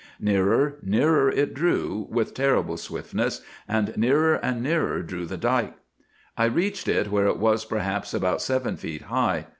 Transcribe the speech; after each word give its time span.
Nearer, 0.19 0.77
nearer 0.81 1.29
it 1.29 1.53
drew, 1.53 2.07
with 2.09 2.33
terrible 2.33 2.75
swiftness; 2.75 3.41
and 3.67 3.95
nearer 3.95 4.33
and 4.33 4.63
nearer 4.63 5.03
drew 5.03 5.27
the 5.27 5.37
dike. 5.37 5.75
I 6.35 6.45
reached 6.45 6.87
it 6.87 7.11
where 7.11 7.27
it 7.27 7.37
was 7.37 7.65
perhaps 7.65 8.11
about 8.11 8.41
seven 8.41 8.77
feet 8.77 9.03
high. 9.03 9.45